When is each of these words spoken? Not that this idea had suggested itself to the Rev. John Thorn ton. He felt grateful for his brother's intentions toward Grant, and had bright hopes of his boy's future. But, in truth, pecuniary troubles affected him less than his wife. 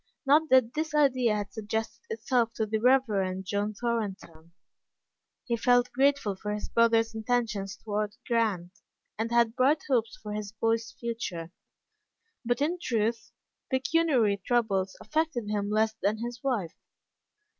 Not 0.25 0.49
that 0.49 0.73
this 0.73 0.95
idea 0.95 1.35
had 1.35 1.53
suggested 1.53 2.01
itself 2.09 2.55
to 2.55 2.65
the 2.65 2.79
Rev. 2.79 3.43
John 3.43 3.75
Thorn 3.75 4.15
ton. 4.15 4.51
He 5.45 5.55
felt 5.55 5.91
grateful 5.91 6.35
for 6.35 6.53
his 6.55 6.69
brother's 6.69 7.13
intentions 7.13 7.77
toward 7.77 8.15
Grant, 8.27 8.71
and 9.19 9.31
had 9.31 9.55
bright 9.55 9.83
hopes 9.87 10.17
of 10.25 10.33
his 10.33 10.53
boy's 10.53 10.91
future. 10.99 11.51
But, 12.43 12.61
in 12.63 12.79
truth, 12.81 13.31
pecuniary 13.69 14.41
troubles 14.43 14.97
affected 14.99 15.47
him 15.51 15.69
less 15.69 15.93
than 16.01 16.17
his 16.17 16.41
wife. 16.43 16.73